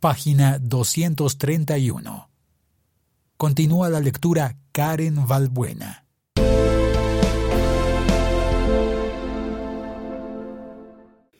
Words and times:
página 0.00 0.58
231. 0.58 2.30
Continúa 3.36 3.90
la 3.90 4.00
lectura 4.00 4.56
Karen 4.72 5.26
Valbuena. 5.26 6.06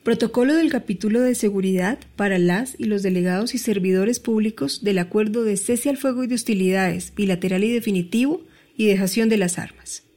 Protocolo 0.05 0.55
del 0.55 0.71
capítulo 0.71 1.23
de 1.23 1.35
seguridad 1.35 1.99
para 2.17 2.39
las 2.39 2.79
y 2.79 2.85
los 2.85 3.03
delegados 3.03 3.55
y 3.55 3.59
servidores 3.59 4.21
públicos 4.21 4.85
del 4.85 4.99
acuerdo 4.99 5.43
de 5.43 5.57
cese 5.57 5.89
al 5.89 5.97
fuego 5.97 6.25
y 6.25 6.27
de 6.27 6.35
hostilidades 6.35 7.15
bilateral 7.15 7.65
y 7.65 7.73
definitivo 7.73 8.43
y 8.77 8.87
dejación 8.87 9.31
de 9.31 9.39
las 9.39 9.59
armas. 9.59 10.10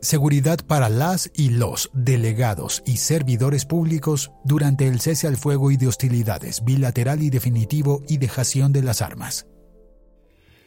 Seguridad 0.00 0.64
para 0.64 0.88
las 0.88 1.28
y 1.34 1.50
los 1.50 1.90
delegados 1.92 2.84
y 2.86 2.98
servidores 2.98 3.64
públicos 3.64 4.30
durante 4.44 4.86
el 4.86 5.00
cese 5.00 5.26
al 5.26 5.36
fuego 5.36 5.72
y 5.72 5.76
de 5.76 5.88
hostilidades 5.88 6.64
bilateral 6.64 7.20
y 7.20 7.30
definitivo 7.30 8.04
y 8.08 8.18
dejación 8.18 8.72
de 8.72 8.82
las 8.82 9.02
armas. 9.02 9.48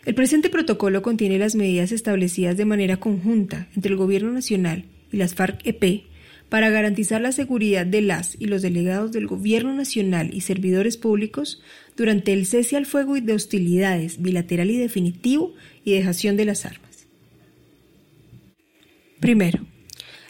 El 0.04 0.16
presente 0.16 0.50
protocolo 0.50 1.02
contiene 1.02 1.40
las 1.40 1.56
medidas 1.56 1.94
establecidas 1.94 2.58
de 2.58 2.66
manera 2.66 2.98
conjunta 2.98 3.70
entre 3.74 3.92
el 3.92 3.98
Gobierno 3.98 4.32
Nacional 4.32 4.86
y 5.14 5.18
las 5.18 5.34
FARC-EP 5.34 6.12
para 6.50 6.70
garantizar 6.70 7.22
la 7.22 7.32
seguridad 7.32 7.86
de 7.86 8.02
las 8.02 8.36
y 8.38 8.48
los 8.48 8.62
delegados 8.62 9.14
del 9.14 9.28
Gobierno 9.28 9.74
Nacional 9.74 10.32
y 10.34 10.42
servidores 10.42 10.98
públicos 10.98 11.62
durante 11.96 12.34
el 12.34 12.46
cese 12.46 12.76
al 12.76 12.86
fuego 12.86 13.16
y 13.16 13.22
de 13.22 13.32
hostilidades 13.32 14.22
bilateral 14.22 14.70
y 14.72 14.78
definitivo 14.78 15.54
y 15.86 15.94
dejación 15.94 16.36
de 16.36 16.46
las 16.46 16.66
armas. 16.66 16.91
Primero, 19.22 19.66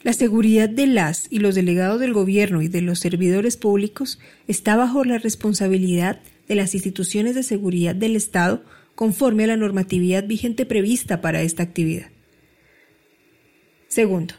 la 0.04 0.12
seguridad 0.12 0.68
de 0.68 0.86
las 0.86 1.28
y 1.30 1.40
los 1.40 1.56
delegados 1.56 2.02
del 2.02 2.12
Gobierno 2.12 2.62
y 2.62 2.68
de 2.68 2.82
los 2.82 3.00
servidores 3.00 3.56
públicos 3.56 4.20
está 4.50 4.76
bajo 4.76 5.06
la 5.06 5.18
responsabilidad 5.18 6.20
de 6.50 6.56
las 6.56 6.76
instituciones 6.76 7.34
de 7.34 7.44
seguridad 7.44 7.96
del 7.96 8.18
Estado 8.18 8.66
conforme 8.94 9.46
a 9.46 9.48
la 9.48 9.56
normatividad 9.56 10.28
vigente 10.28 10.66
prevista 10.66 11.22
para 11.22 11.42
esta 11.42 11.64
actividad. 11.64 12.10
Segundo, 13.88 14.34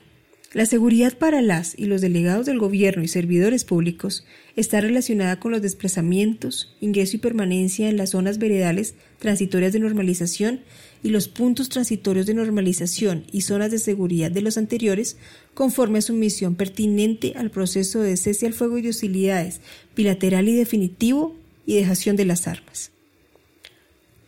la 0.52 0.66
seguridad 0.66 1.16
para 1.16 1.40
las 1.40 1.74
y 1.78 1.86
los 1.86 2.02
delegados 2.02 2.44
del 2.44 2.58
gobierno 2.58 3.02
y 3.02 3.08
servidores 3.08 3.64
públicos 3.64 4.24
está 4.54 4.82
relacionada 4.82 5.40
con 5.40 5.52
los 5.52 5.62
desplazamientos, 5.62 6.76
ingreso 6.80 7.16
y 7.16 7.20
permanencia 7.20 7.88
en 7.88 7.96
las 7.96 8.10
zonas 8.10 8.36
veredales 8.36 8.94
transitorias 9.18 9.72
de 9.72 9.78
normalización 9.78 10.60
y 11.02 11.08
los 11.08 11.28
puntos 11.28 11.70
transitorios 11.70 12.26
de 12.26 12.34
normalización 12.34 13.24
y 13.32 13.42
zonas 13.42 13.70
de 13.70 13.78
seguridad 13.78 14.30
de 14.30 14.42
los 14.42 14.58
anteriores, 14.58 15.16
conforme 15.54 16.00
a 16.00 16.02
su 16.02 16.12
misión 16.12 16.54
pertinente 16.54 17.32
al 17.36 17.50
proceso 17.50 18.00
de 18.00 18.18
cese 18.18 18.46
al 18.46 18.52
fuego 18.52 18.76
y 18.76 18.82
de 18.82 18.90
hostilidades 18.90 19.62
bilateral 19.96 20.48
y 20.48 20.54
definitivo 20.54 21.34
y 21.64 21.76
dejación 21.76 22.16
de 22.16 22.26
las 22.26 22.46
armas. 22.46 22.90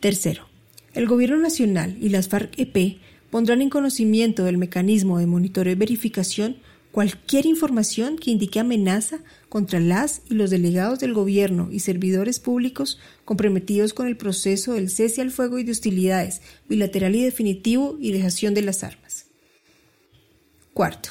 Tercero, 0.01 0.49
el 0.95 1.07
Gobierno 1.07 1.37
Nacional 1.37 1.99
y 2.01 2.09
las 2.09 2.31
FARC-EP 2.31 2.99
pondrán 3.35 3.63
en 3.63 3.69
conocimiento 3.69 4.45
del 4.45 4.59
mecanismo 4.59 5.19
de 5.19 5.27
monitoreo 5.27 5.73
y 5.73 5.75
verificación 5.75 6.59
cualquier 6.93 7.47
información 7.47 8.17
que 8.17 8.31
indique 8.31 8.61
amenaza 8.61 9.19
contra 9.49 9.81
las 9.81 10.23
y 10.31 10.35
los 10.35 10.51
delegados 10.51 11.01
del 11.01 11.15
gobierno 11.15 11.69
y 11.73 11.81
servidores 11.81 12.39
públicos 12.39 13.01
comprometidos 13.25 13.93
con 13.93 14.07
el 14.07 14.17
proceso 14.17 14.75
del 14.75 14.89
cese 14.89 15.21
al 15.21 15.33
fuego 15.33 15.59
y 15.59 15.65
de 15.65 15.73
hostilidades 15.73 16.43
bilateral 16.69 17.17
y 17.17 17.25
definitivo 17.25 17.97
y 17.99 18.13
dejación 18.13 18.55
de 18.55 18.63
las 18.63 18.85
armas. 18.85 19.27
Cuarto. 20.73 21.09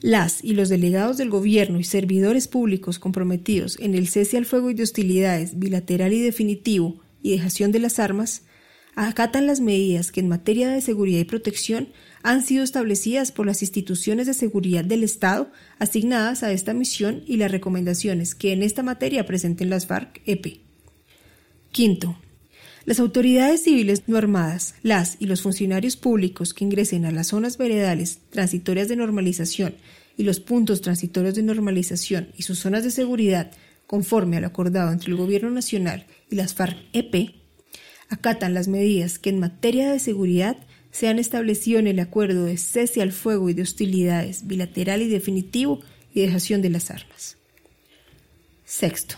Las 0.00 0.44
y 0.44 0.54
los 0.54 0.68
delegados 0.68 1.16
del 1.16 1.28
gobierno 1.28 1.80
y 1.80 1.82
servidores 1.82 2.46
públicos 2.46 3.00
comprometidos 3.00 3.76
en 3.80 3.96
el 3.96 4.06
cese 4.06 4.36
al 4.36 4.46
fuego 4.46 4.70
y 4.70 4.74
de 4.74 4.84
hostilidades 4.84 5.58
bilateral 5.58 6.12
y 6.12 6.20
definitivo 6.20 7.00
y 7.20 7.32
dejación 7.32 7.72
de 7.72 7.80
las 7.80 7.98
armas 7.98 8.42
acatan 9.06 9.46
las 9.46 9.60
medidas 9.60 10.10
que 10.10 10.18
en 10.18 10.28
materia 10.28 10.68
de 10.68 10.80
seguridad 10.80 11.20
y 11.20 11.24
protección 11.24 11.88
han 12.24 12.42
sido 12.44 12.64
establecidas 12.64 13.30
por 13.30 13.46
las 13.46 13.62
instituciones 13.62 14.26
de 14.26 14.34
seguridad 14.34 14.84
del 14.84 15.04
Estado 15.04 15.52
asignadas 15.78 16.42
a 16.42 16.50
esta 16.50 16.74
misión 16.74 17.22
y 17.24 17.36
las 17.36 17.52
recomendaciones 17.52 18.34
que 18.34 18.52
en 18.52 18.64
esta 18.64 18.82
materia 18.82 19.24
presenten 19.24 19.70
las 19.70 19.86
FARC-EP. 19.86 20.60
Quinto, 21.70 22.18
las 22.86 22.98
autoridades 22.98 23.62
civiles 23.62 24.02
no 24.08 24.16
armadas, 24.16 24.74
las 24.82 25.16
y 25.20 25.26
los 25.26 25.42
funcionarios 25.42 25.96
públicos 25.96 26.52
que 26.52 26.64
ingresen 26.64 27.04
a 27.04 27.12
las 27.12 27.28
zonas 27.28 27.56
veredales 27.56 28.18
transitorias 28.30 28.88
de 28.88 28.96
normalización 28.96 29.76
y 30.16 30.24
los 30.24 30.40
puntos 30.40 30.80
transitorios 30.80 31.36
de 31.36 31.44
normalización 31.44 32.32
y 32.36 32.42
sus 32.42 32.58
zonas 32.58 32.82
de 32.82 32.90
seguridad 32.90 33.52
conforme 33.86 34.38
a 34.38 34.40
lo 34.40 34.48
acordado 34.48 34.90
entre 34.90 35.12
el 35.12 35.16
Gobierno 35.16 35.50
Nacional 35.50 36.06
y 36.30 36.34
las 36.34 36.56
FARC-EP 36.56 37.37
acatan 38.08 38.54
las 38.54 38.68
medidas 38.68 39.18
que 39.18 39.30
en 39.30 39.38
materia 39.38 39.90
de 39.92 39.98
seguridad 39.98 40.56
se 40.90 41.08
han 41.08 41.18
establecido 41.18 41.78
en 41.78 41.86
el 41.86 42.00
acuerdo 42.00 42.44
de 42.44 42.56
cese 42.56 43.02
al 43.02 43.12
fuego 43.12 43.50
y 43.50 43.54
de 43.54 43.62
hostilidades 43.62 44.46
bilateral 44.46 45.02
y 45.02 45.08
definitivo 45.08 45.80
y 46.14 46.22
dejación 46.22 46.62
de 46.62 46.70
las 46.70 46.90
armas. 46.90 47.36
Sexto. 48.64 49.16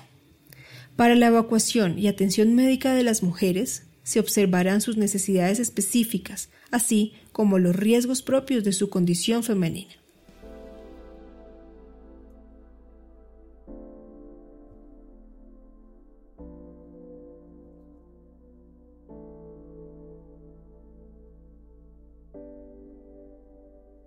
Para 0.96 1.14
la 1.14 1.28
evacuación 1.28 1.98
y 1.98 2.08
atención 2.08 2.54
médica 2.54 2.94
de 2.94 3.04
las 3.04 3.22
mujeres 3.22 3.84
se 4.02 4.20
observarán 4.20 4.80
sus 4.80 4.96
necesidades 4.96 5.60
específicas, 5.60 6.50
así 6.70 7.14
como 7.32 7.58
los 7.58 7.76
riesgos 7.76 8.22
propios 8.22 8.64
de 8.64 8.72
su 8.72 8.90
condición 8.90 9.42
femenina. 9.42 9.99